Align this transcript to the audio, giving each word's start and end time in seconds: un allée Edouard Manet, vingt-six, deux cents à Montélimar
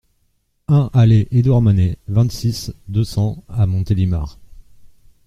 un 0.67 0.89
allée 0.93 1.27
Edouard 1.29 1.61
Manet, 1.61 1.99
vingt-six, 2.07 2.71
deux 2.87 3.03
cents 3.03 3.43
à 3.47 3.67
Montélimar 3.67 4.39